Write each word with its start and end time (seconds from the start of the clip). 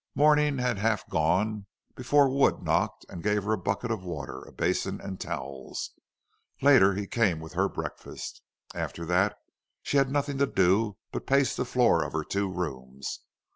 Morning 0.15 0.57
had 0.57 0.79
half 0.79 1.07
gone 1.09 1.67
before 1.95 2.27
Wood 2.27 2.63
knocked 2.63 3.05
and 3.07 3.21
gave 3.21 3.43
her 3.43 3.53
a 3.53 3.55
bucket 3.59 3.91
of 3.91 4.03
water, 4.03 4.41
a 4.41 4.51
basin 4.51 4.99
and 4.99 5.19
towels. 5.21 5.91
Later 6.59 6.95
he 6.95 7.05
came 7.05 7.39
with 7.39 7.53
her 7.53 7.69
breakfast. 7.69 8.41
After 8.73 9.05
that 9.05 9.37
she 9.83 9.97
had 9.97 10.09
nothing 10.09 10.39
to 10.39 10.47
do 10.47 10.97
but 11.11 11.27
pace 11.27 11.55
the 11.55 11.65
floor 11.65 12.03
of 12.03 12.13
her 12.13 12.23
two 12.23 12.51
rooms. 12.51 13.19